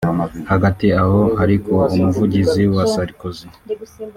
Hagati 0.51 0.85
aho 1.01 1.21
ariko 1.43 1.73
umuvugizi 1.93 2.63
wa 2.75 2.83
Sarkozy 2.93 3.45